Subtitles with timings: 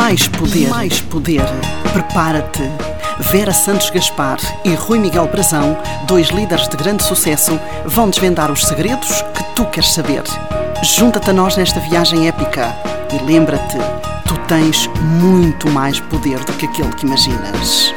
[0.00, 0.68] Mais poder.
[0.70, 1.44] Mais poder.
[1.92, 2.62] Prepara-te.
[3.30, 5.76] Vera Santos Gaspar e Rui Miguel Brazão,
[6.06, 10.22] dois líderes de grande sucesso, vão desvendar os segredos que tu queres saber.
[10.82, 12.74] Junta-te a nós nesta viagem épica
[13.12, 13.76] e lembra-te,
[14.26, 14.86] tu tens
[15.20, 17.92] muito mais poder do que aquele que imaginas.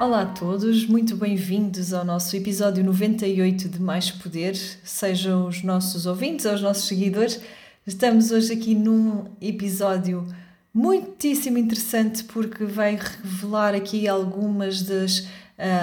[0.00, 6.06] Olá a todos, muito bem-vindos ao nosso episódio 98 de Mais Poder, sejam os nossos
[6.06, 7.40] ouvintes ou os nossos seguidores.
[7.86, 10.26] Estamos hoje aqui num episódio
[10.72, 15.26] muitíssimo interessante porque vai revelar aqui algumas das uh,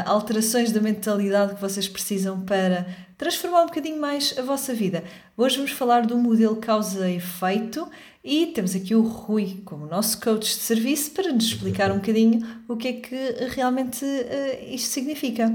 [0.07, 2.87] alterações da mentalidade que vocês precisam para
[3.19, 5.03] transformar um bocadinho mais a vossa vida.
[5.37, 7.87] Hoje vamos falar do modelo causa-efeito
[8.23, 12.43] e temos aqui o Rui como nosso coach de serviço para nos explicar um bocadinho
[12.67, 13.15] o que é que
[13.49, 15.53] realmente uh, isto significa.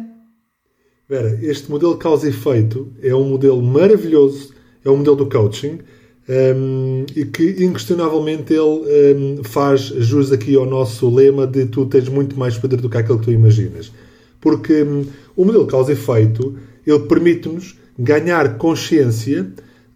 [1.08, 5.80] Vera, este modelo causa-efeito é um modelo maravilhoso, é um modelo do coaching
[6.28, 12.08] um, e que inquestionavelmente ele um, faz jus aqui ao nosso lema de tu tens
[12.08, 13.92] muito mais poder do que aquilo que tu imaginas.
[14.40, 15.04] Porque um,
[15.36, 16.56] o modelo causa efeito
[16.86, 19.46] ele permite-nos ganhar consciência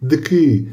[0.01, 0.67] de que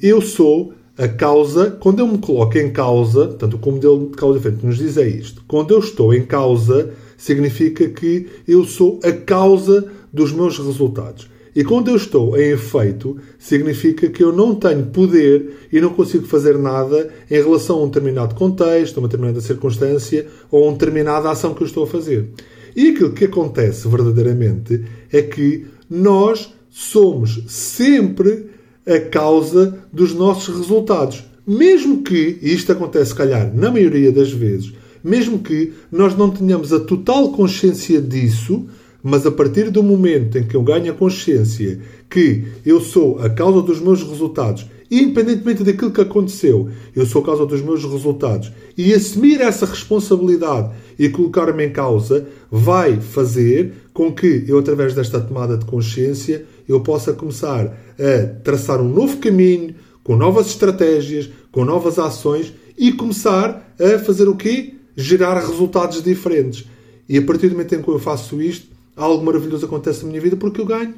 [0.00, 4.38] eu sou a causa, quando eu me coloco em causa, portanto, o modelo de causa
[4.38, 9.12] efeito nos diz é isto: quando eu estou em causa, significa que eu sou a
[9.12, 11.28] causa dos meus resultados.
[11.56, 16.26] E quando eu estou em efeito, significa que eu não tenho poder e não consigo
[16.26, 20.74] fazer nada em relação a um determinado contexto, a uma determinada circunstância ou a uma
[20.74, 22.28] determinada ação que eu estou a fazer.
[22.76, 28.50] E aquilo que acontece verdadeiramente é que nós somos sempre
[28.86, 31.24] a causa dos nossos resultados.
[31.46, 36.28] Mesmo que, e isto acontece, se calhar, na maioria das vezes, mesmo que nós não
[36.28, 38.66] tenhamos a total consciência disso,
[39.08, 41.78] mas a partir do momento em que eu ganho a consciência
[42.10, 47.26] que eu sou a causa dos meus resultados, independentemente daquilo que aconteceu, eu sou a
[47.26, 54.12] causa dos meus resultados, e assumir essa responsabilidade e colocar-me em causa, vai fazer com
[54.12, 59.72] que eu, através desta tomada de consciência, eu possa começar a traçar um novo caminho,
[60.02, 64.74] com novas estratégias, com novas ações e começar a fazer o quê?
[64.96, 66.64] Gerar resultados diferentes.
[67.08, 70.20] E a partir do momento em que eu faço isto, algo maravilhoso acontece na minha
[70.20, 70.94] vida porque eu ganho,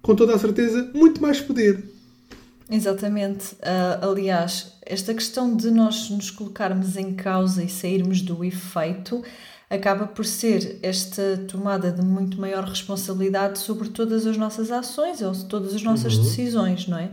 [0.00, 1.84] com toda a certeza, muito mais poder.
[2.70, 3.54] Exatamente.
[3.54, 9.22] Uh, aliás, esta questão de nós nos colocarmos em causa e sairmos do efeito
[9.68, 15.34] acaba por ser esta tomada de muito maior responsabilidade sobre todas as nossas ações ou
[15.44, 16.22] todas as nossas uhum.
[16.22, 17.10] decisões, não é?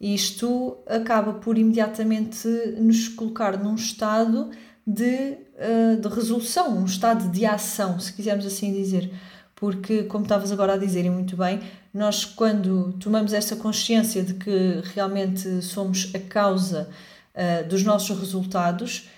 [0.00, 2.46] E isto acaba por imediatamente
[2.78, 4.50] nos colocar num estado
[4.86, 9.10] de, uh, de resolução, um estado de ação, se quisermos assim dizer
[9.58, 11.60] porque, como estavas agora a dizer e muito bem,
[11.92, 16.88] nós, quando tomamos essa consciência de que realmente somos a causa
[17.34, 19.08] uh, dos nossos resultados,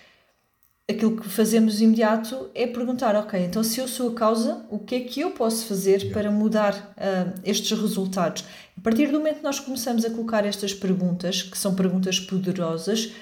[0.88, 4.94] aquilo que fazemos imediato é perguntar: ok, então se eu sou a causa, o que
[4.94, 8.42] é que eu posso fazer para mudar uh, estes resultados?
[8.78, 13.12] A partir do momento que nós começamos a colocar estas perguntas, que são perguntas poderosas,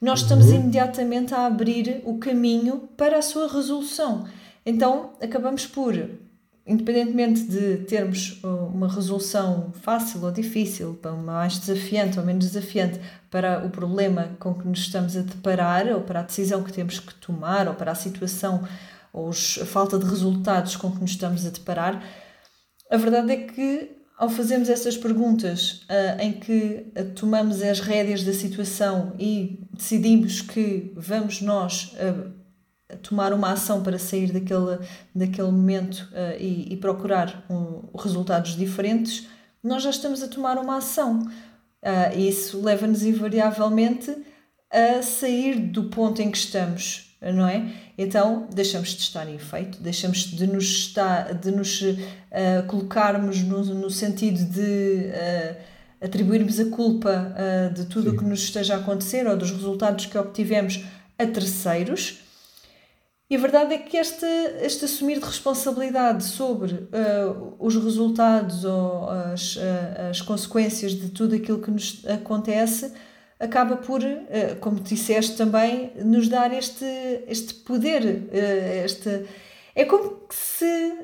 [0.00, 0.56] nós estamos uhum.
[0.56, 4.26] imediatamente a abrir o caminho para a sua resolução.
[4.66, 5.94] Então acabamos por
[6.66, 12.98] independentemente de termos uh, uma resolução fácil ou difícil, mais desafiante ou menos desafiante
[13.30, 16.98] para o problema com que nos estamos a deparar, ou para a decisão que temos
[16.98, 18.66] que tomar, ou para a situação
[19.12, 22.02] ou a falta de resultados com que nos estamos a deparar,
[22.90, 28.24] a verdade é que ao fazermos essas perguntas uh, em que uh, tomamos as rédeas
[28.24, 31.94] da situação e decidimos que vamos nós
[33.02, 34.78] tomar uma ação para sair daquele,
[35.14, 39.26] daquele momento uh, e, e, procurar um, resultados diferentes,
[39.62, 41.20] nós já estamos a tomar uma ação.
[41.20, 44.14] Uh, e isso leva-nos invariavelmente
[44.70, 47.72] a sair do ponto em que estamos, não é?
[47.96, 51.96] Então deixamos de estar em efeito, deixamos de nos, estar, de nos uh,
[52.66, 55.10] colocarmos no, no sentido de
[56.00, 57.34] atribuirmos a culpa
[57.74, 60.84] de tudo o que nos esteja a acontecer ou dos resultados que obtivemos
[61.18, 62.23] a terceiros
[63.28, 64.26] e a verdade é que este,
[64.60, 69.60] este assumir de responsabilidade sobre uh, os resultados ou as, uh,
[70.10, 72.92] as consequências de tudo aquilo que nos acontece
[73.40, 76.84] acaba por, uh, como disseste também, nos dar este,
[77.26, 78.28] este poder.
[78.84, 79.24] este,
[79.74, 80.98] é como se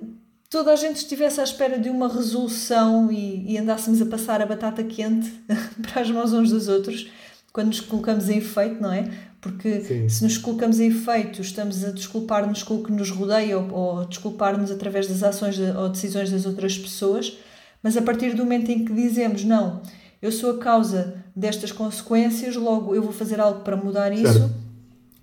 [0.51, 4.47] toda a gente estivesse à espera de uma resolução e, e andássemos a passar a
[4.47, 5.31] batata quente
[5.91, 7.11] para as mãos uns dos outros
[7.53, 9.11] quando nos colocamos em efeito, não é?
[9.41, 10.09] Porque Sim.
[10.09, 14.05] se nos colocamos em efeito, estamos a desculpar-nos com o que nos rodeia ou, ou
[14.05, 17.39] desculpar-nos através das ações de, ou decisões das outras pessoas,
[17.83, 19.81] mas a partir do momento em que dizemos não,
[20.21, 24.51] eu sou a causa destas consequências, logo eu vou fazer algo para mudar isso.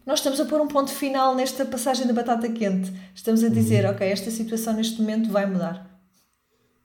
[0.03, 2.91] Nós estamos a pôr um ponto final nesta passagem da batata quente.
[3.13, 3.91] Estamos a dizer, Uhum.
[3.91, 5.85] ok, esta situação neste momento vai mudar.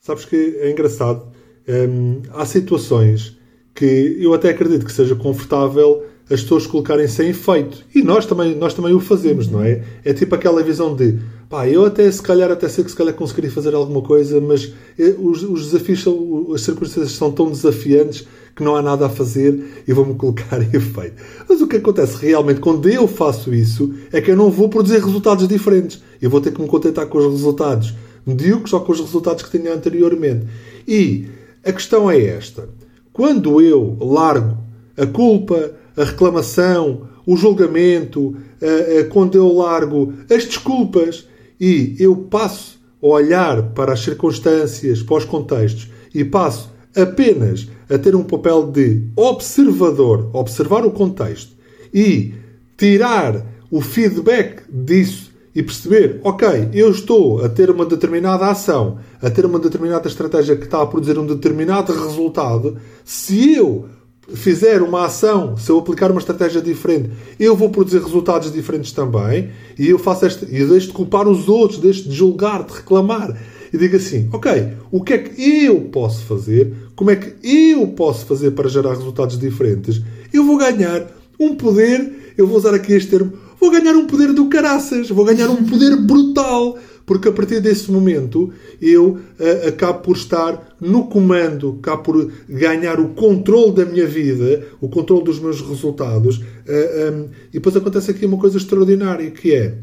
[0.01, 1.33] Sabes que é engraçado.
[1.69, 3.39] hum, há situações
[3.75, 7.85] que eu até acredito que seja confortável as pessoas colocarem-se em efeito.
[7.95, 9.83] E nós também, nós também o fazemos, não é?
[10.05, 11.19] É tipo aquela visão de
[11.49, 14.73] pá, eu até se calhar até sei que se calhar conseguiria fazer alguma coisa, mas
[14.99, 18.27] eh, os, os desafios são, as circunstâncias são tão desafiantes
[18.57, 21.23] que não há nada a fazer e vou-me colocar em efeito.
[21.47, 24.99] Mas o que acontece realmente quando eu faço isso é que eu não vou produzir
[25.05, 26.03] resultados diferentes.
[26.21, 27.95] Eu vou ter que me contentar com os resultados
[28.25, 30.47] medíocres ou com os resultados que tinha anteriormente.
[30.89, 31.27] E
[31.65, 32.69] a questão é esta.
[33.13, 34.57] Quando eu largo
[34.97, 41.27] a culpa, a reclamação, o julgamento, a- a- quando eu largo as desculpas
[41.61, 47.99] e eu passo a olhar para as circunstâncias, para os contextos e passo apenas a
[47.99, 51.53] ter um papel de observador, observar o contexto
[51.93, 52.35] e
[52.77, 59.29] tirar o feedback disso e perceber, ok, eu estou a ter uma determinada ação, a
[59.29, 63.87] ter uma determinada estratégia que está a produzir um determinado resultado, se eu
[64.35, 69.51] fizer uma ação, se eu aplicar uma estratégia diferente, eu vou produzir resultados diferentes também,
[69.79, 73.37] e eu faço esta, e deixo de culpar os outros, deixo de julgar, de reclamar,
[73.73, 76.75] e digo assim, ok, o que é que eu posso fazer?
[76.95, 77.35] Como é que
[77.73, 80.03] eu posso fazer para gerar resultados diferentes?
[80.33, 81.07] Eu vou ganhar
[81.41, 83.33] um poder, eu vou usar aqui este termo,
[83.63, 86.77] vou ganhar um poder do caraças, vou ganhar um poder brutal,
[87.07, 92.99] porque a partir desse momento eu ah, acabo por estar no comando, acabo por ganhar
[92.99, 96.41] o controle da minha vida, o controle dos meus resultados.
[96.69, 99.79] ah, ah, e depois acontece aqui uma coisa extraordinária, que é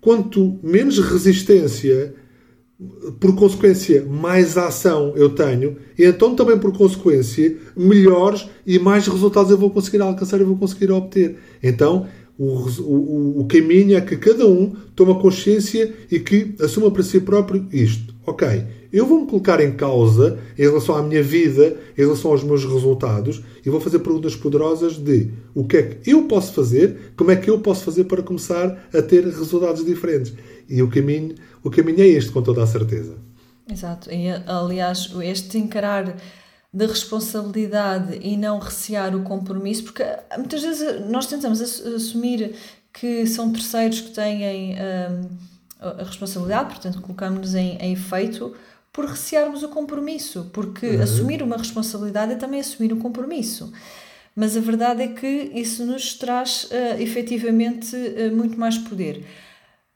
[0.00, 2.14] quanto menos resistência
[3.18, 9.50] por consequência, mais ação eu tenho, e então também por consequência, melhores e mais resultados
[9.50, 11.36] eu vou conseguir alcançar e vou conseguir obter.
[11.62, 12.06] Então,
[12.38, 17.20] o, o, o- caminho é que cada um toma consciência e que assuma para si
[17.20, 18.12] próprio isto.
[18.26, 22.42] Ok, eu vou me colocar em causa em relação à minha vida, em relação aos
[22.42, 27.12] meus resultados, e vou fazer perguntas poderosas de o que é que eu posso fazer,
[27.16, 30.32] como é que eu posso fazer para começar a ter resultados diferentes.
[30.68, 33.14] E o caminho, o caminho é este, com toda a certeza.
[33.70, 34.10] Exato.
[34.10, 36.16] E, aliás, este encarar
[36.74, 40.02] da responsabilidade e não recear o compromisso, porque
[40.36, 42.56] muitas vezes nós tentamos ass- assumir
[42.92, 45.28] que são terceiros que têm hum,
[45.80, 48.56] a responsabilidade, portanto, colocamos-nos em, em efeito
[48.92, 53.72] por recearmos o compromisso, porque assumir uma responsabilidade é também assumir um compromisso.
[54.34, 59.24] Mas a verdade é que isso nos traz uh, efetivamente uh, muito mais poder.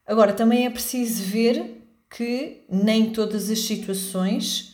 [0.07, 4.68] Agora, também é preciso ver que nem todas as situações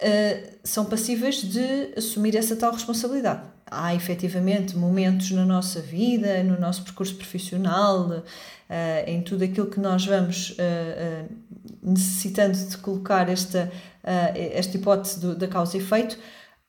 [0.00, 3.42] uh, são passíveis de assumir essa tal responsabilidade.
[3.68, 8.24] Há efetivamente momentos na nossa vida, no nosso percurso profissional, uh,
[9.06, 11.28] em tudo aquilo que nós vamos uh,
[11.82, 13.70] necessitando de colocar esta,
[14.02, 16.18] esta hipótese do, da causa e efeito,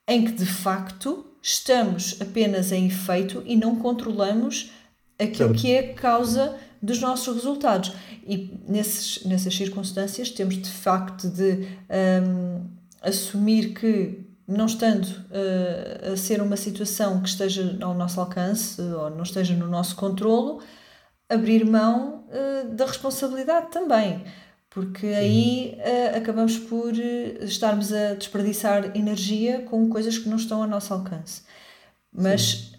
[0.08, 4.72] em que de facto estamos apenas em efeito e não controlamos
[5.20, 7.94] aquilo que é causa dos nossos resultados.
[8.26, 11.68] E nesses, nessas circunstâncias temos de facto de
[12.24, 12.77] um,
[13.08, 19.10] assumir que, não estando uh, a ser uma situação que esteja ao nosso alcance ou
[19.10, 20.62] não esteja no nosso controlo,
[21.30, 24.24] abrir mão uh, da responsabilidade também.
[24.70, 26.94] Porque aí uh, acabamos por
[27.42, 31.44] estarmos a desperdiçar energia com coisas que não estão ao nosso alcance.
[32.12, 32.74] Mas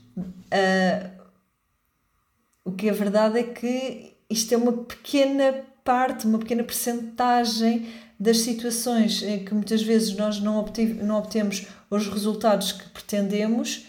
[2.64, 7.86] o que é verdade é que isto é uma pequena parte, uma pequena percentagem
[8.18, 13.86] das situações em que muitas vezes nós não, obtive, não obtemos os resultados que pretendemos,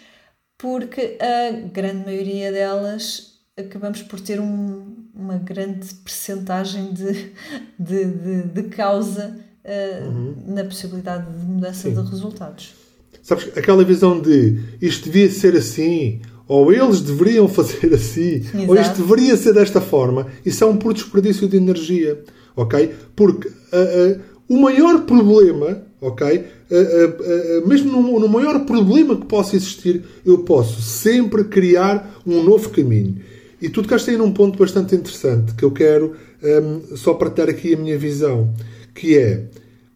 [0.56, 7.32] porque a grande maioria delas acabamos por ter um, uma grande percentagem de,
[7.78, 10.34] de, de, de causa uh, uhum.
[10.46, 11.94] na possibilidade de mudança Sim.
[11.94, 12.74] de resultados.
[13.22, 18.68] Sabes, aquela visão de isto devia ser assim, ou eles deveriam fazer assim, Exato.
[18.68, 22.22] ou isto deveria ser desta forma, isso é um puro desperdício de energia,
[22.60, 22.94] ok?
[23.16, 26.44] Porque uh, uh, o maior problema, ok?
[26.70, 32.70] Uh, mesmo no, no, maior problema que possa existir, eu posso sempre criar um novo
[32.70, 33.16] caminho.
[33.60, 37.74] E tu tocaste aí num ponto bastante interessante que eu quero um, só partilhar aqui
[37.74, 38.52] a minha visão,
[38.94, 39.46] que é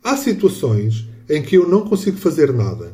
[0.02, 2.92] há situações em que eu não consigo fazer nada.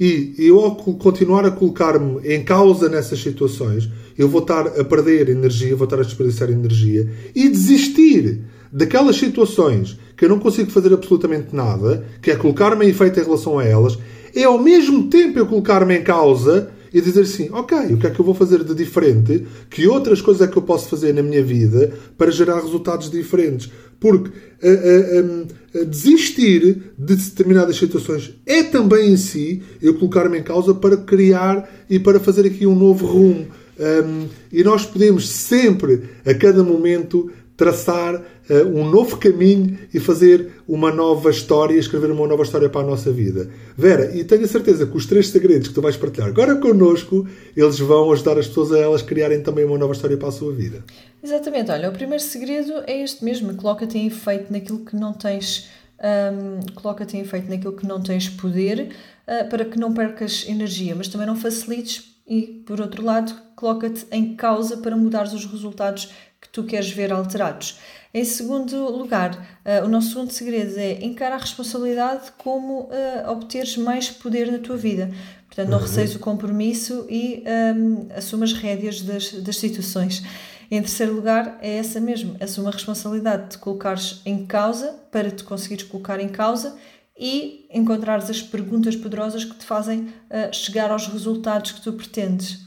[0.00, 5.28] E eu, ao continuar a colocar-me em causa nessas situações, eu vou estar a perder
[5.28, 8.40] energia, vou estar a desperdiçar energia e desistir
[8.72, 13.24] daquelas situações que eu não consigo fazer absolutamente nada, que é colocar-me em efeito em
[13.24, 13.98] relação a elas,
[14.34, 18.10] é ao mesmo tempo eu colocar-me em causa e dizer assim: ok, o que é
[18.10, 19.46] que eu vou fazer de diferente?
[19.68, 23.70] Que outras coisas é que eu posso fazer na minha vida para gerar resultados diferentes?
[24.00, 30.42] Porque uh, uh, um, desistir de determinadas situações é também em si eu colocar-me em
[30.42, 33.46] causa para criar e para fazer aqui um novo rumo.
[33.78, 38.22] Um, e nós podemos sempre, a cada momento, traçar
[38.54, 43.12] um novo caminho e fazer uma nova história, escrever uma nova história para a nossa
[43.12, 43.48] vida.
[43.76, 47.26] Vera, e tenho a certeza que os três segredos que tu vais partilhar agora connosco,
[47.56, 50.52] eles vão ajudar as pessoas a elas criarem também uma nova história para a sua
[50.52, 50.84] vida.
[51.22, 55.68] Exatamente, olha, o primeiro segredo é este mesmo, coloca-te em efeito naquilo que não tens,
[55.98, 58.88] um, coloca-te em efeito naquilo que não tens poder,
[59.28, 64.06] uh, para que não percas energia, mas também não facilites e, por outro lado, coloca-te
[64.12, 66.10] em causa para mudares os resultados
[66.40, 67.78] que tu queres ver alterados.
[68.12, 73.76] Em segundo lugar, uh, o nosso segundo segredo é encarar a responsabilidade como uh, obteres
[73.76, 75.10] mais poder na tua vida.
[75.46, 75.84] Portanto, não uhum.
[75.84, 77.44] receies o compromisso e
[77.76, 80.22] um, assuma as rédeas das, das situações.
[80.70, 85.30] Em terceiro lugar, é essa mesmo, assuma a responsabilidade de te colocares em causa para
[85.30, 86.76] te conseguires colocar em causa
[87.18, 92.60] e encontrares as perguntas poderosas que te fazem uh, chegar aos resultados que tu pretendes.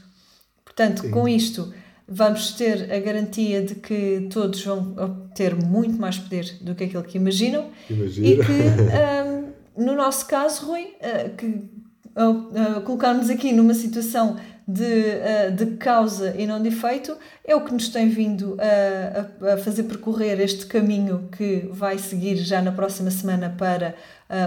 [0.64, 1.10] Portanto, Sim.
[1.10, 1.72] com isto,
[2.06, 7.02] vamos ter a garantia de que todos vão obter muito mais poder do que aquilo
[7.02, 8.26] que imaginam Imagina.
[8.26, 14.36] e que, um, no nosso caso, Rui, uh, que uh, uh, colocarmos aqui numa situação
[14.66, 19.52] de, uh, de causa e não de efeito é o que nos tem vindo a,
[19.54, 23.94] a, fazer percorrer este caminho que vai seguir já na próxima semana para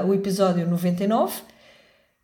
[0.07, 1.33] o episódio 99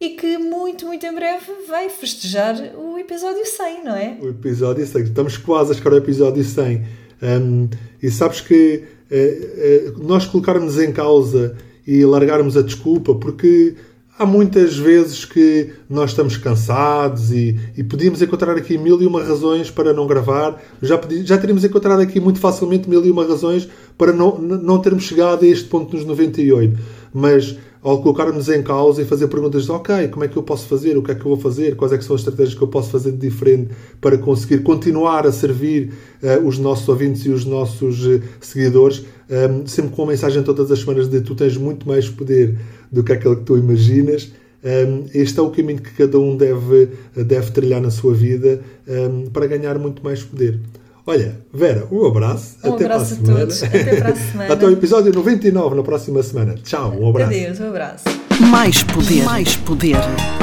[0.03, 4.17] e que muito, muito em breve vai festejar o episódio 100, não é?
[4.21, 5.03] O episódio 100.
[5.03, 6.81] Estamos quase a chegar ao episódio 100.
[7.21, 7.69] Um,
[8.01, 11.55] e sabes que uh, uh, nós colocarmos em causa
[11.87, 13.75] e largarmos a desculpa, porque
[14.19, 19.23] há muitas vezes que nós estamos cansados e, e podíamos encontrar aqui mil e uma
[19.23, 20.61] razões para não gravar.
[20.81, 25.03] Já, já teríamos encontrado aqui muito facilmente mil e uma razões para não, não termos
[25.03, 26.77] chegado a este ponto nos 98.
[27.13, 30.67] Mas ao colocarmos em causa e fazer perguntas de ok, como é que eu posso
[30.67, 32.61] fazer, o que é que eu vou fazer, quais é que são as estratégias que
[32.61, 35.91] eu posso fazer de diferente para conseguir continuar a servir
[36.23, 40.71] uh, os nossos ouvintes e os nossos uh, seguidores, um, sempre com a mensagem todas
[40.71, 42.57] as semanas de tu tens muito mais poder
[42.89, 44.31] do que aquele que tu imaginas.
[44.63, 49.25] Um, este é o caminho que cada um deve, deve trilhar na sua vida um,
[49.29, 50.57] para ganhar muito mais poder.
[51.05, 52.55] Olha, Vera, um abraço.
[52.63, 53.63] Um até abraço para a, a todos.
[53.63, 54.53] Até para a semana.
[54.53, 56.55] Até o episódio 99 na próxima semana.
[56.63, 57.31] Tchau, um abraço.
[57.31, 58.03] Adeus, um abraço.
[58.39, 59.97] Mais poder, mais poder.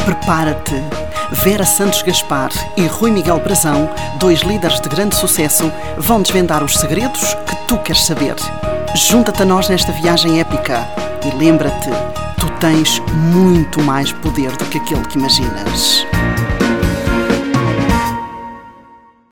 [0.05, 0.75] Prepara-te.
[1.45, 3.89] Vera Santos Gaspar e Rui Miguel Brazão,
[4.19, 8.35] dois líderes de grande sucesso, vão desvendar os segredos que tu queres saber.
[8.97, 10.87] Junta-te a nós nesta viagem épica
[11.25, 11.89] e lembra-te,
[12.39, 13.01] tu tens
[13.33, 16.05] muito mais poder do que aquele que imaginas.